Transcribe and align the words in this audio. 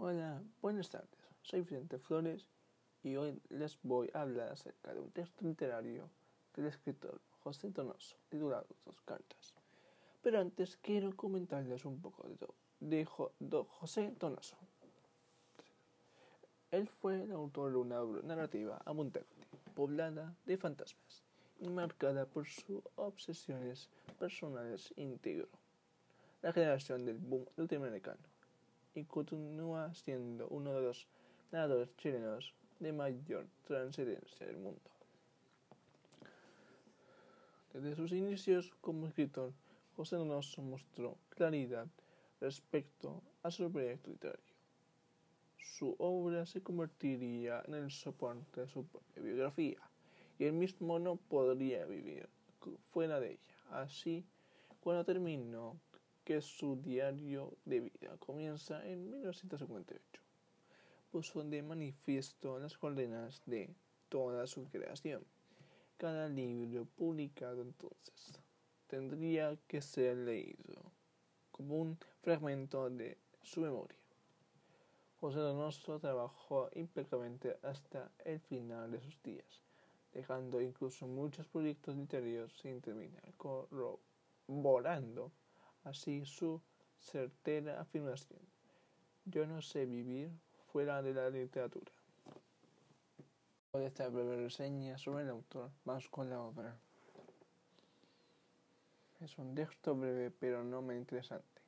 Hola, 0.00 0.40
buenas 0.62 0.90
tardes. 0.90 1.18
Soy 1.42 1.62
Vicente 1.62 1.98
Flores 1.98 2.46
y 3.02 3.16
hoy 3.16 3.42
les 3.48 3.76
voy 3.82 4.08
a 4.14 4.20
hablar 4.20 4.52
acerca 4.52 4.94
de 4.94 5.00
un 5.00 5.10
texto 5.10 5.44
literario 5.44 6.08
del 6.54 6.66
escritor 6.66 7.20
José 7.42 7.70
Donoso, 7.70 8.16
titulado 8.28 8.68
Dos 8.84 9.00
cartas. 9.00 9.54
Pero 10.22 10.38
antes 10.38 10.76
quiero 10.76 11.16
comentarles 11.16 11.84
un 11.84 12.00
poco 12.00 12.28
de, 12.28 12.36
todo, 12.36 12.54
de 12.78 13.04
José 13.06 14.14
Donoso. 14.20 14.56
Él 16.70 16.86
fue 16.86 17.24
el 17.24 17.32
autor 17.32 17.72
de 17.72 17.78
una 17.78 18.00
narrativa 18.22 18.80
abundante, 18.84 19.34
poblada 19.74 20.32
de 20.46 20.56
fantasmas 20.58 21.24
y 21.58 21.68
marcada 21.70 22.24
por 22.24 22.46
sus 22.46 22.84
obsesiones 22.94 23.90
personales 24.16 24.94
íntegro. 24.94 25.48
La 26.40 26.52
generación 26.52 27.04
del 27.04 27.18
boom 27.18 27.46
latinoamericano 27.56 28.27
y 28.98 29.04
continúa 29.04 29.94
siendo 29.94 30.48
uno 30.48 30.72
de 30.74 30.82
los 30.82 31.06
nadadores 31.52 31.94
chilenos 31.96 32.52
de 32.80 32.92
mayor 32.92 33.46
trascendencia 33.66 34.46
del 34.46 34.56
mundo. 34.56 34.90
Desde 37.72 37.94
sus 37.94 38.12
inicios 38.12 38.72
como 38.80 39.06
escritor, 39.06 39.52
José 39.96 40.16
Donoso 40.16 40.62
mostró 40.62 41.16
claridad 41.30 41.86
respecto 42.40 43.22
a 43.42 43.50
su 43.50 43.70
proyecto 43.70 44.10
literario. 44.10 44.54
Su 45.58 45.94
obra 45.98 46.44
se 46.46 46.62
convertiría 46.62 47.62
en 47.66 47.74
el 47.74 47.90
soporte 47.90 48.62
de 48.62 48.68
su 48.68 48.84
propia 48.84 49.22
biografía, 49.22 49.78
y 50.38 50.44
él 50.44 50.54
mismo 50.54 50.98
no 50.98 51.16
podría 51.16 51.84
vivir 51.84 52.28
fuera 52.90 53.20
de 53.20 53.32
ella. 53.32 53.40
Así, 53.70 54.24
cuando 54.80 55.04
terminó 55.04 55.76
que 56.28 56.42
su 56.42 56.76
diario 56.76 57.56
de 57.64 57.80
vida 57.80 58.18
comienza 58.18 58.86
en 58.86 59.10
1958. 59.12 60.20
Puso 61.10 61.42
de 61.42 61.62
manifiesto 61.62 62.58
las 62.58 62.76
coordenadas 62.76 63.40
de 63.46 63.74
toda 64.10 64.46
su 64.46 64.66
creación. 64.68 65.24
Cada 65.96 66.28
libro 66.28 66.84
publicado 66.98 67.62
entonces 67.62 68.42
tendría 68.88 69.56
que 69.68 69.80
ser 69.80 70.18
leído 70.18 70.92
como 71.50 71.80
un 71.80 71.98
fragmento 72.20 72.90
de 72.90 73.16
su 73.42 73.62
memoria. 73.62 73.96
José 75.20 75.38
Donoso 75.38 75.98
trabajó 75.98 76.68
impecablemente 76.74 77.56
hasta 77.62 78.12
el 78.26 78.38
final 78.40 78.90
de 78.90 79.00
sus 79.00 79.22
días, 79.22 79.62
dejando 80.12 80.60
incluso 80.60 81.06
muchos 81.06 81.46
proyectos 81.46 81.96
literarios 81.96 82.52
sin 82.60 82.82
terminar, 82.82 83.32
corroborando 83.38 85.32
así 85.84 86.24
su 86.24 86.60
certera 86.98 87.80
afirmación. 87.80 88.40
Yo 89.24 89.46
no 89.46 89.62
sé 89.62 89.86
vivir 89.86 90.30
fuera 90.72 91.02
de 91.02 91.14
la 91.14 91.30
literatura. 91.30 91.92
Hoy 93.72 93.84
esta 93.84 94.08
breve 94.08 94.36
reseña 94.36 94.96
sobre 94.98 95.24
el 95.24 95.30
autor, 95.30 95.70
vamos 95.84 96.08
con 96.08 96.30
la 96.30 96.40
obra. 96.40 96.76
Es 99.20 99.36
un 99.38 99.54
texto 99.54 99.94
breve 99.94 100.30
pero 100.30 100.64
no 100.64 100.80
muy 100.80 100.96
interesante. 100.96 101.60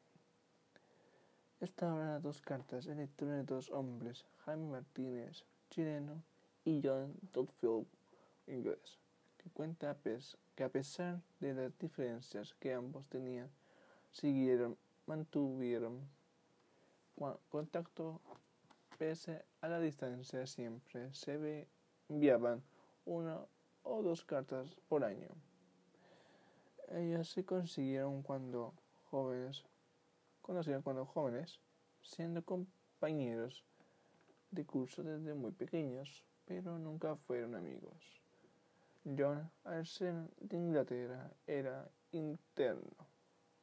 Esta 1.61 1.95
obra 1.95 2.20
dos 2.20 2.41
cartas 2.41 2.86
en 2.86 2.98
lectura 2.98 3.34
de 3.34 3.45
dos 3.45 3.70
hombres, 3.70 4.24
Jaime 4.45 4.70
Martínez, 4.70 5.45
chileno, 5.69 6.22
y 6.64 6.80
John 6.83 7.14
Dudfield, 7.33 7.86
inglés, 8.47 8.98
que 9.36 9.50
cuenta 9.50 9.97
que 10.55 10.64
a 10.64 10.69
pesar 10.69 11.20
de 11.39 11.55
las 11.55 11.78
diferencias 11.78 12.55
que 12.55 12.72
ambos 12.72 13.06
tenían, 13.08 13.50
siguieron, 14.12 14.77
mantuvieron 15.06 16.08
contacto 17.50 18.20
pese 18.98 19.44
a 19.61 19.69
la 19.69 19.78
distancia 19.78 20.47
siempre 20.47 21.12
se 21.12 21.69
enviaban 22.08 22.62
una 23.05 23.39
o 23.83 24.02
dos 24.02 24.25
cartas 24.25 24.75
por 24.89 25.05
año. 25.05 25.28
Ellas 26.89 27.29
se 27.29 27.45
consiguieron 27.45 28.23
cuando 28.23 28.73
jóvenes, 29.11 29.64
conocieron 30.40 30.83
cuando 30.83 31.05
jóvenes, 31.05 31.61
siendo 32.02 32.42
compañeros 32.42 33.64
de 34.51 34.64
curso 34.64 35.02
desde 35.02 35.35
muy 35.35 35.52
pequeños, 35.52 36.24
pero 36.46 36.79
nunca 36.79 37.17
fueron 37.17 37.55
amigos. 37.55 38.20
John, 39.05 39.51
al 39.64 39.86
ser 39.86 40.14
de 40.40 40.56
Inglaterra, 40.56 41.30
era 41.46 41.89
interno 42.12 43.10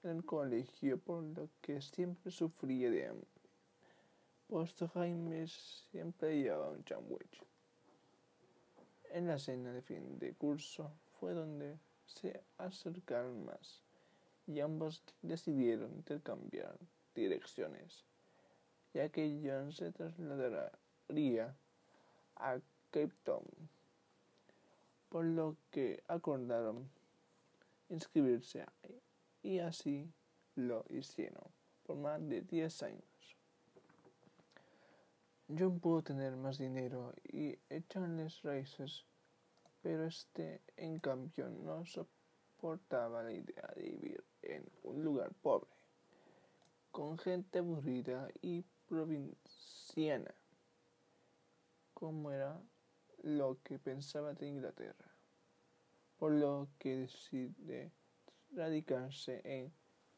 en 0.03 0.11
el 0.11 0.25
colegio, 0.25 0.97
por 0.97 1.23
lo 1.23 1.49
que 1.61 1.81
siempre 1.81 2.31
sufría 2.31 2.89
de 2.89 3.07
hambre. 3.07 3.27
Puesto 4.47 4.87
Jaime 4.87 5.47
siempre 5.47 6.41
llevaba 6.41 6.69
un 6.69 6.85
sandwich. 6.87 7.43
En 9.11 9.27
la 9.27 9.39
cena 9.39 9.73
de 9.73 9.81
fin 9.81 10.19
de 10.19 10.33
curso 10.33 10.91
fue 11.19 11.33
donde 11.33 11.77
se 12.05 12.41
acercaron 12.57 13.45
más 13.45 13.81
y 14.45 14.59
ambos 14.59 15.03
decidieron 15.21 15.93
intercambiar 15.93 16.77
direcciones, 17.15 18.05
ya 18.93 19.09
que 19.09 19.41
John 19.43 19.73
se 19.73 19.91
trasladaría 19.91 21.55
a 22.35 22.59
Cape 22.91 23.13
Town, 23.23 23.45
por 25.09 25.25
lo 25.25 25.57
que 25.71 26.03
acordaron 26.07 26.89
inscribirse 27.89 28.61
ahí 28.61 29.01
y 29.41 29.59
así 29.59 30.11
lo 30.55 30.85
hicieron 30.89 31.51
por 31.87 31.97
más 31.97 32.27
de 32.27 32.41
10 32.41 32.83
años. 32.83 33.37
John 35.47 35.79
pudo 35.79 36.03
tener 36.03 36.35
más 36.35 36.57
dinero 36.57 37.13
y 37.23 37.57
echarles 37.69 38.41
raíces, 38.41 39.05
pero 39.81 40.05
este 40.05 40.61
en 40.75 40.99
cambio 40.99 41.47
no 41.47 41.85
soportaba 41.85 43.23
la 43.23 43.31
idea 43.31 43.71
de 43.75 43.83
vivir 43.83 44.23
en 44.41 44.69
un 44.83 45.03
lugar 45.05 45.31
pobre, 45.41 45.69
con 46.91 47.17
gente 47.17 47.59
aburrida 47.59 48.27
y 48.41 48.65
provinciana, 48.89 50.35
como 51.93 52.31
era 52.31 52.61
lo 53.23 53.57
que 53.63 53.79
pensaba 53.79 54.33
de 54.33 54.47
Inglaterra, 54.47 55.15
por 56.17 56.33
lo 56.33 56.67
que 56.77 56.97
decide 56.97 57.93
radicarse 58.51 59.41
en 59.43 59.71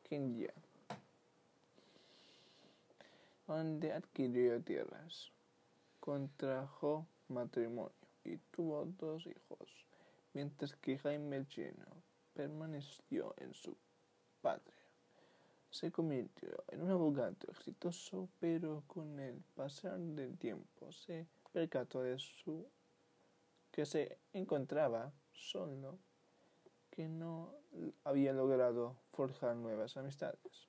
Kenya, 0.04 0.54
donde 3.48 3.92
adquirió 3.94 4.62
tierras, 4.62 5.32
contrajo 6.00 7.06
matrimonio 7.28 7.92
y 8.24 8.38
tuvo 8.52 8.86
dos 8.86 9.26
hijos, 9.26 9.86
mientras 10.34 10.76
que 10.76 10.98
Jaime 10.98 11.38
el 11.38 11.48
Chino 11.48 11.86
permaneció 12.34 13.34
en 13.38 13.54
su 13.54 13.76
patria. 14.42 14.76
Se 15.70 15.92
convirtió 15.92 16.64
en 16.70 16.82
un 16.82 16.90
abogado 16.90 17.36
exitoso, 17.48 18.28
pero 18.40 18.84
con 18.88 19.20
el 19.20 19.42
pasar 19.56 20.00
del 20.00 20.38
tiempo 20.38 20.92
se 20.92 21.28
percató 21.52 22.02
de 22.02 22.18
su 22.18 22.66
que 23.72 23.86
se 23.86 24.18
encontraba 24.34 25.12
solo 25.32 26.00
que 27.00 27.08
no 27.08 27.56
había 28.04 28.34
logrado 28.34 28.94
forjar 29.14 29.56
nuevas 29.56 29.96
amistades. 29.96 30.68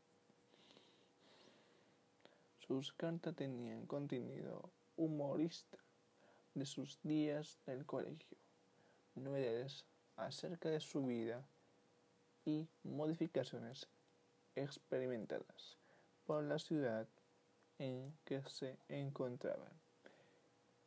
Sus 2.60 2.92
cartas 2.92 3.34
tenían 3.34 3.84
contenido 3.86 4.70
humorista 4.96 5.78
de 6.54 6.64
sus 6.66 7.00
días 7.02 7.58
en 7.66 7.78
el 7.78 7.84
colegio, 7.84 8.38
novedades 9.16 9.84
acerca 10.14 10.68
de 10.68 10.78
su 10.78 11.04
vida 11.04 11.44
y 12.44 12.68
modificaciones 12.84 13.88
experimentadas 14.54 15.78
por 16.28 16.44
la 16.44 16.60
ciudad 16.60 17.08
en 17.80 18.16
que 18.24 18.41
se 18.48 18.78
encontraban. 18.88 19.72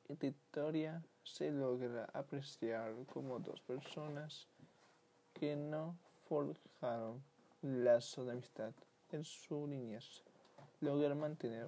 En 0.08 0.18
historia 0.26 1.04
se 1.22 1.52
logra 1.52 2.06
apreciar 2.14 2.96
como 3.08 3.40
dos 3.40 3.60
personas 3.60 4.48
que 5.44 5.58
no 5.58 5.98
forjaron 6.30 7.22
lazo 7.62 8.24
de 8.24 8.32
amistad 8.32 8.74
en 9.12 9.26
su 9.26 9.68
niñez 9.68 10.24
logran 10.80 11.20
mantener 11.20 11.68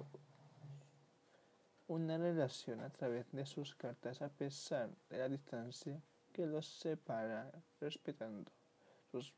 una 1.86 2.16
relación 2.16 2.80
a 2.80 2.88
través 2.88 3.30
de 3.32 3.44
sus 3.44 3.74
cartas 3.74 4.22
a 4.22 4.30
pesar 4.30 4.88
de 5.10 5.18
la 5.18 5.28
distancia 5.28 6.00
que 6.32 6.46
los 6.46 6.66
separa, 6.66 7.52
respetando 7.78 8.50
sus 9.12 9.34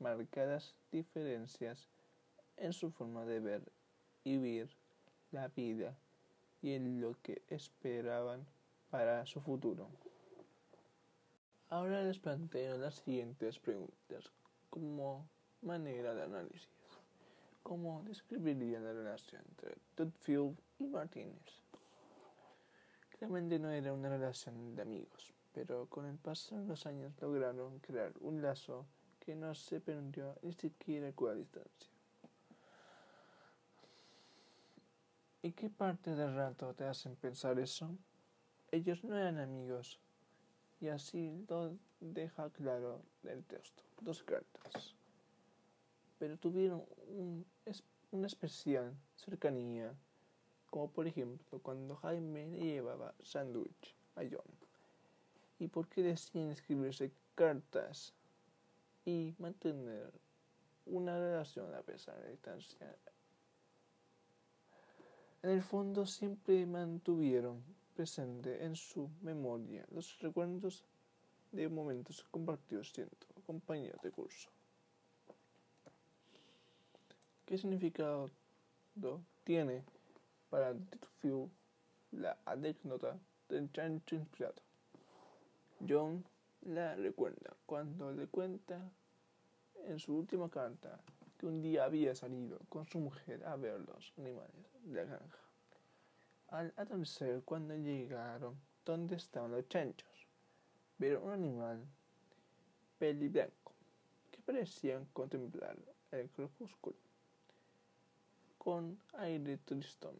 marcadas 0.00 0.74
diferencias 0.90 1.88
en 2.56 2.72
su 2.72 2.90
forma 2.90 3.24
de 3.24 3.38
ver 3.38 3.62
y 4.24 4.36
vivir 4.36 4.68
la 5.30 5.46
vida 5.46 5.96
y 6.60 6.72
en 6.72 7.00
lo 7.00 7.14
que 7.22 7.40
esperaban 7.46 8.44
para 8.90 9.24
su 9.26 9.40
futuro. 9.40 9.88
Ahora 11.70 12.02
les 12.02 12.18
planteo 12.18 12.78
las 12.78 12.96
siguientes 12.96 13.58
preguntas 13.58 14.30
como 14.70 15.26
manera 15.62 16.14
de 16.14 16.22
análisis. 16.22 16.68
cómo 17.64 18.02
describiría 18.04 18.78
la 18.78 18.92
relación 18.92 19.42
entre 19.48 19.74
Tutfield 19.94 20.54
y 20.78 20.86
Martínez. 20.86 21.62
Claramente 23.08 23.58
no 23.58 23.70
era 23.70 23.92
una 23.92 24.10
relación 24.10 24.76
de 24.76 24.82
amigos, 24.82 25.32
pero 25.54 25.86
con 25.86 26.04
el 26.04 26.18
paso 26.18 26.58
de 26.58 26.66
los 26.66 26.84
años 26.84 27.14
lograron 27.22 27.78
crear 27.78 28.12
un 28.20 28.42
lazo 28.42 28.84
que 29.18 29.34
no 29.34 29.54
se 29.54 29.80
perdió 29.80 30.36
ni 30.42 30.52
siquiera 30.52 31.10
con 31.12 31.28
la 31.28 31.34
distancia. 31.36 31.90
¿Y 35.40 35.52
qué 35.52 35.70
parte 35.70 36.14
del 36.14 36.34
rato 36.34 36.74
te 36.74 36.84
hacen 36.84 37.16
pensar 37.16 37.58
eso? 37.58 37.96
Ellos 38.70 39.04
no 39.04 39.16
eran 39.16 39.38
amigos, 39.38 40.00
y 40.84 40.88
así 40.88 41.46
lo 41.48 41.78
deja 41.98 42.50
claro 42.50 43.00
el 43.22 43.42
texto. 43.44 43.82
Dos 44.02 44.22
cartas. 44.22 44.94
Pero 46.18 46.36
tuvieron 46.36 46.84
una 48.10 48.26
especial 48.26 48.94
cercanía, 49.16 49.94
como 50.68 50.90
por 50.90 51.06
ejemplo 51.06 51.58
cuando 51.60 51.96
Jaime 51.96 52.48
le 52.48 52.66
llevaba 52.66 53.14
sándwich 53.22 53.96
a 54.16 54.24
John. 54.30 54.44
¿Y 55.58 55.68
por 55.68 55.88
qué 55.88 56.02
deciden 56.02 56.50
escribirse 56.50 57.10
cartas 57.34 58.12
y 59.06 59.34
mantener 59.38 60.12
una 60.84 61.18
relación 61.18 61.74
a 61.74 61.80
pesar 61.80 62.20
de 62.22 62.32
distancia 62.32 62.94
en 65.42 65.50
el 65.50 65.62
fondo 65.62 66.06
siempre 66.06 66.64
mantuvieron 66.64 67.62
presente 67.94 68.64
en 68.64 68.76
su 68.76 69.08
memoria 69.22 69.84
los 69.90 70.18
recuerdos 70.18 70.84
de 71.52 71.68
momentos 71.68 72.26
compartidos 72.30 72.90
siendo 72.90 73.14
compañeros 73.46 74.00
de 74.02 74.10
curso. 74.10 74.50
¿Qué 77.46 77.58
significado 77.58 78.30
tiene 79.44 79.84
para 80.50 80.74
Titfield 80.74 81.50
la 82.12 82.36
anécdota 82.44 83.18
del 83.48 83.70
chancho 83.70 84.16
inspirado? 84.16 84.62
John 85.86 86.24
la 86.62 86.96
recuerda 86.96 87.54
cuando 87.66 88.12
le 88.12 88.26
cuenta 88.26 88.90
en 89.86 89.98
su 89.98 90.16
última 90.16 90.48
carta 90.48 90.98
que 91.38 91.46
un 91.46 91.60
día 91.60 91.84
había 91.84 92.14
salido 92.14 92.58
con 92.68 92.86
su 92.86 92.98
mujer 92.98 93.44
a 93.44 93.56
ver 93.56 93.80
los 93.80 94.12
animales 94.16 94.54
de 94.84 94.94
la 94.94 95.04
granja. 95.04 95.43
Al 96.48 96.72
atardecer, 96.76 97.42
cuando 97.44 97.74
llegaron 97.74 98.60
donde 98.84 99.16
estaban 99.16 99.50
los 99.50 99.68
chanchos, 99.68 100.28
vieron 100.98 101.24
un 101.24 101.32
animal 101.32 101.86
peliblanco 102.98 103.72
que 104.30 104.40
parecían 104.42 105.04
contemplar 105.12 105.76
el 106.12 106.30
crepúsculo 106.30 106.96
con 108.64 108.98
aire 109.18 109.58
tristón, 109.58 110.18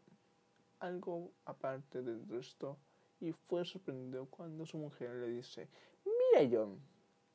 algo 0.79 1.31
aparte 1.45 2.03
del 2.03 2.27
resto, 2.27 2.77
y 3.19 3.31
fue 3.31 3.65
sorprendido 3.65 4.27
cuando 4.27 4.67
su 4.67 4.77
mujer 4.77 5.15
le 5.15 5.29
dice, 5.29 5.67
mira 6.05 6.47
John, 6.51 6.79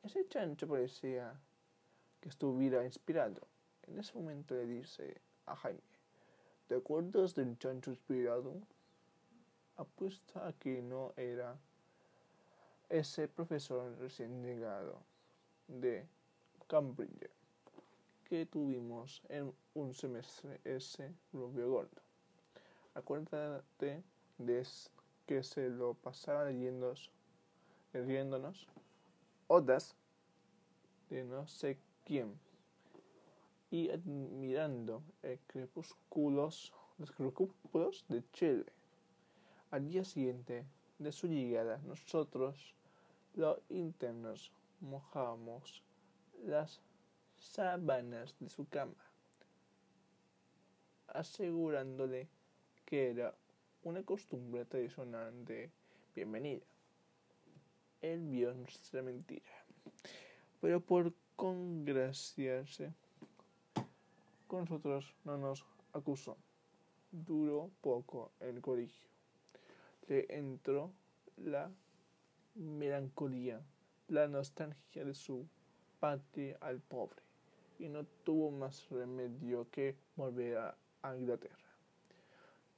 ese 0.03 0.25
chancho 0.29 0.67
parecía 0.67 1.37
que 2.21 2.29
estuviera 2.29 2.85
inspirado. 2.85 3.45
En 3.87 3.99
ese 3.99 4.13
momento 4.13 4.53
le 4.55 4.65
dice 4.65 5.19
a 5.47 5.55
Jaime, 5.55 5.81
¿te 6.67 6.75
acuerdas 6.75 7.35
del 7.35 7.57
chancho 7.57 7.91
inspirado? 7.91 8.61
Apuesta 9.81 10.47
a 10.47 10.53
que 10.53 10.79
no 10.79 11.11
era 11.17 11.57
ese 12.87 13.27
profesor 13.27 13.97
recién 13.97 14.43
llegado 14.43 15.01
de 15.67 16.05
Cambridge 16.67 17.31
que 18.25 18.45
tuvimos 18.45 19.23
en 19.27 19.51
un 19.73 19.93
semestre, 19.95 20.61
ese 20.63 21.11
rubio 21.33 21.67
gordo. 21.71 21.99
Acuérdate 22.93 24.03
de 24.37 24.63
que 25.25 25.41
se 25.41 25.69
lo 25.69 25.95
pasaba 25.95 26.45
leyendo, 26.45 26.93
leyéndonos 27.91 28.67
odas 29.47 29.95
de 31.09 31.23
no 31.23 31.47
sé 31.47 31.79
quién 32.05 32.39
y 33.71 33.89
admirando 33.89 35.01
el 35.23 35.39
crepúsculos, 35.47 36.71
los 36.99 37.11
crepúsculos 37.11 38.05
de 38.09 38.23
Chile. 38.31 38.65
Al 39.71 39.87
día 39.87 40.03
siguiente 40.03 40.65
de 40.99 41.13
su 41.13 41.27
llegada, 41.27 41.77
nosotros, 41.85 42.75
los 43.35 43.57
internos, 43.69 44.51
mojamos 44.81 45.81
las 46.43 46.81
sábanas 47.37 48.35
de 48.41 48.49
su 48.49 48.67
cama, 48.67 48.93
asegurándole 51.07 52.27
que 52.85 53.11
era 53.11 53.33
una 53.83 54.03
costumbre 54.03 54.65
tradicional 54.65 55.45
de 55.45 55.71
bienvenida. 56.15 56.65
Él 58.01 58.27
vio 58.27 58.53
nuestra 58.53 59.01
mentira, 59.01 59.53
pero 60.59 60.81
por 60.81 61.13
congraciarse 61.37 62.93
con 64.47 64.65
nosotros 64.65 65.15
no 65.23 65.37
nos 65.37 65.65
acusó. 65.93 66.35
Duró 67.13 67.71
poco 67.79 68.33
el 68.41 68.59
colegio. 68.59 69.11
Entró 70.11 70.91
la 71.37 71.71
melancolía, 72.55 73.61
la 74.09 74.27
nostalgia 74.27 75.05
de 75.05 75.13
su 75.13 75.47
patria 76.01 76.57
al 76.59 76.81
pobre, 76.81 77.21
y 77.79 77.87
no 77.87 78.03
tuvo 78.25 78.51
más 78.51 78.89
remedio 78.89 79.69
que 79.71 79.95
volver 80.17 80.57
a, 80.57 80.77
Inglaterra. 81.17 81.55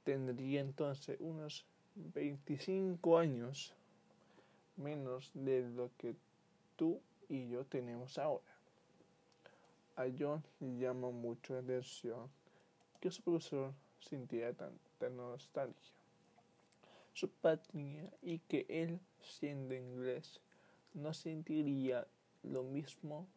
Tendría 0.04 0.60
entonces 0.60 1.18
unos 1.20 1.66
25 1.94 3.18
años 3.18 3.74
menos 4.76 5.30
de 5.34 5.68
lo 5.68 5.90
que 5.98 6.14
tú 6.76 7.00
y 7.28 7.48
yo 7.48 7.66
tenemos 7.66 8.16
ahora. 8.16 8.54
A 9.96 10.06
John 10.18 10.42
le 10.60 10.78
llama 10.78 11.10
mucho 11.10 11.52
la 11.52 11.60
atención 11.60 12.30
que 13.00 13.10
su 13.10 13.22
profesor 13.22 13.74
sintiera 14.00 14.54
tanta 14.54 15.10
nostalgia. 15.10 16.03
Su 17.14 17.30
patria 17.30 18.10
y 18.22 18.40
que 18.40 18.66
él, 18.68 19.00
siendo 19.22 19.72
inglés, 19.72 20.40
no 20.94 21.14
sentiría 21.14 22.08
lo 22.42 22.64
mismo. 22.64 23.28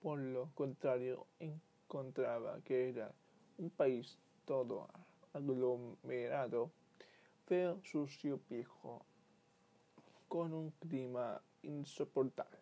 Por 0.00 0.20
lo 0.20 0.50
contrario, 0.54 1.26
encontraba 1.40 2.60
que 2.62 2.88
era 2.88 3.12
un 3.58 3.70
país 3.70 4.18
todo 4.44 4.88
aglomerado, 5.32 6.70
feo, 7.46 7.80
sucio, 7.82 8.40
viejo, 8.48 9.04
con 10.28 10.52
un 10.52 10.70
clima 10.70 11.42
insoportable. 11.62 12.58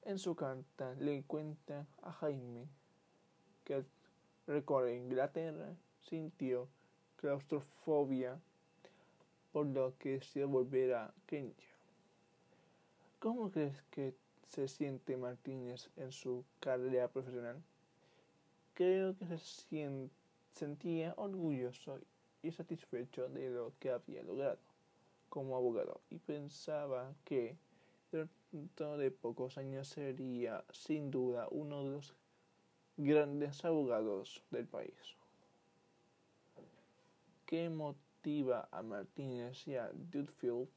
En 0.00 0.18
su 0.18 0.34
carta 0.34 0.94
le 0.94 1.22
cuenta 1.24 1.86
a 2.00 2.10
Jaime 2.12 2.66
que 3.64 3.74
al 3.74 3.86
recorrer 4.46 4.96
Inglaterra 4.96 5.76
sintió 6.00 6.68
claustrofobia 7.16 8.40
por 9.52 9.66
lo 9.66 9.96
que 9.98 10.20
se 10.20 10.44
volver 10.44 10.94
a 10.94 11.14
Kenia. 11.26 11.54
¿Cómo 13.18 13.50
crees 13.50 13.82
que 13.90 14.14
se 14.48 14.66
siente 14.66 15.16
Martínez 15.16 15.90
en 15.96 16.10
su 16.10 16.44
carrera 16.60 17.08
profesional? 17.08 17.62
Creo 18.74 19.16
que 19.16 19.26
se 19.38 20.08
sentía 20.54 21.14
orgulloso 21.16 22.00
y 22.42 22.50
satisfecho 22.50 23.28
de 23.28 23.50
lo 23.50 23.72
que 23.78 23.90
había 23.90 24.22
logrado 24.22 24.58
como 25.28 25.56
abogado 25.56 26.00
y 26.10 26.18
pensaba 26.18 27.14
que 27.24 27.56
dentro 28.10 28.98
de 28.98 29.10
pocos 29.10 29.56
años 29.56 29.88
sería 29.88 30.64
sin 30.72 31.10
duda 31.10 31.48
uno 31.50 31.84
de 31.84 31.90
los 31.90 32.14
grandes 32.96 33.64
abogados 33.64 34.42
del 34.50 34.66
país. 34.66 34.92
¿Qué 37.46 37.70
a 38.70 38.82
Martínez 38.82 39.66
y 39.66 39.74
a 39.74 39.90
Dudfield 39.92 40.68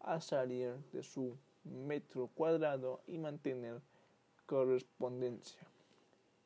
a 0.00 0.20
salir 0.20 0.76
de 0.92 1.02
su 1.02 1.36
metro 1.64 2.28
cuadrado 2.28 3.02
y 3.08 3.18
mantener 3.18 3.80
correspondencia? 4.46 5.60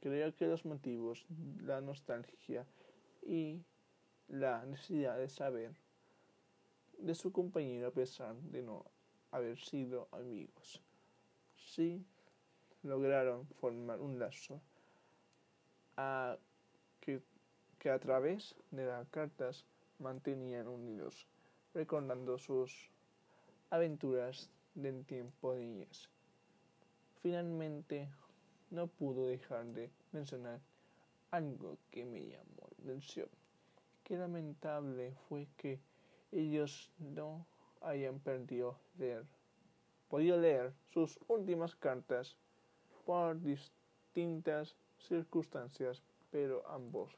Creo 0.01 0.35
que 0.35 0.47
los 0.47 0.65
motivos, 0.65 1.27
la 1.61 1.83
nostalgia 1.83 2.65
y 3.23 3.61
la 4.29 4.65
necesidad 4.65 5.19
de 5.19 5.29
saber 5.29 5.73
de 6.97 7.15
su 7.15 7.31
compañero 7.31 7.89
a 7.89 7.93
pesar 7.93 8.35
de 8.35 8.63
no 8.63 8.87
haber 9.31 9.59
sido 9.59 10.09
amigos. 10.13 10.81
Sí 11.57 12.03
lograron 12.83 13.47
formar 13.61 14.01
un 14.01 14.19
lazo 14.19 14.61
que 17.79 17.91
a 17.91 17.99
través 17.99 18.55
de 18.71 18.87
las 18.87 19.09
cartas 19.09 19.67
mantenían 20.03 20.69
unidos, 20.69 21.27
recordando 21.73 22.39
sus 22.39 22.91
aventuras 23.71 24.51
del 24.75 25.05
tiempo 25.05 25.55
de 25.55 25.61
niñez. 25.61 26.11
Finalmente 27.23 28.09
no 28.71 28.87
pudo 28.87 29.29
dejar 29.29 29.67
de 29.67 29.91
mencionar 30.13 30.61
algo 31.31 31.79
que 31.91 32.05
me 32.05 32.27
llamó 32.27 32.69
la 32.77 32.85
atención. 32.85 33.29
Qué 34.05 34.17
lamentable 34.17 35.15
fue 35.29 35.47
que 35.57 35.81
ellos 36.33 36.91
no 36.99 37.47
hayan 37.81 38.19
perdido 38.19 38.77
leer, 38.99 39.25
podido 40.09 40.39
leer 40.39 40.73
sus 40.93 41.19
últimas 41.29 41.75
cartas 41.77 42.37
por 43.07 43.41
distintas 43.41 44.77
circunstancias, 44.99 46.03
pero 46.31 46.67
ambos, 46.69 47.17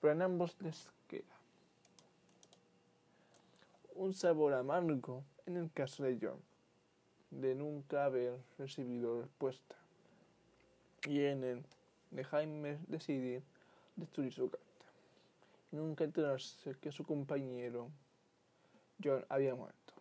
pero 0.00 0.12
en 0.14 0.22
ambos 0.22 0.56
les 0.60 0.90
un 4.10 4.14
sabor 4.14 4.54
amargo 4.54 5.22
en 5.46 5.56
el 5.56 5.70
caso 5.70 6.02
de 6.02 6.18
John, 6.20 6.42
de 7.30 7.54
nunca 7.54 8.06
haber 8.06 8.40
recibido 8.58 9.20
respuesta, 9.20 9.76
y 11.06 11.20
en 11.20 11.44
el 11.44 11.62
de 12.10 12.24
Jaime 12.24 12.80
decidir 12.88 13.44
destruir 13.94 14.32
su 14.32 14.50
carta, 14.50 14.66
nunca 15.70 16.02
enterarse 16.02 16.74
que 16.80 16.90
su 16.90 17.04
compañero 17.04 17.88
John 19.00 19.24
había 19.28 19.54
muerto. 19.54 19.94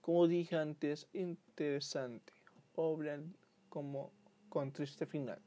Como 0.00 0.26
dije 0.28 0.56
antes, 0.56 1.06
interesante, 1.12 2.32
obra 2.74 3.20
como 3.68 4.12
con 4.48 4.72
triste 4.72 5.04
final. 5.04 5.42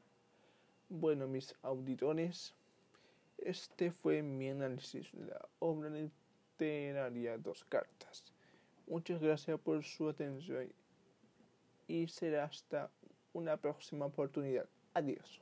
Bueno, 0.88 1.26
mis 1.26 1.56
auditores, 1.62 2.54
este 3.38 3.90
fue 3.90 4.22
mi 4.22 4.48
análisis 4.48 5.10
de 5.10 5.26
la 5.26 5.48
obra 5.58 5.90
Dos 7.38 7.64
Cartas. 7.64 8.34
Muchas 8.86 9.18
gracias 9.18 9.58
por 9.60 9.82
su 9.82 10.10
atención 10.10 10.70
y 11.88 12.06
será 12.08 12.44
hasta 12.44 12.90
una 13.32 13.56
próxima 13.56 14.04
oportunidad. 14.04 14.68
Adiós. 14.92 15.40